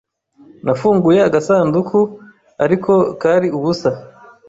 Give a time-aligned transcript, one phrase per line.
[0.65, 1.99] Nafunguye agasanduku,
[2.63, 3.89] ariko kari ubusa.